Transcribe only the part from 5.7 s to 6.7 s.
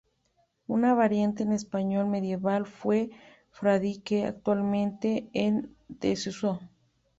desuso.